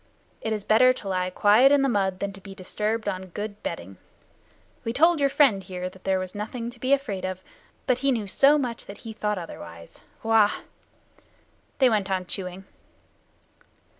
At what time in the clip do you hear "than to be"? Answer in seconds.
2.21-2.55